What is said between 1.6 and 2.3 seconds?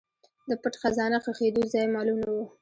ځای معلوم نه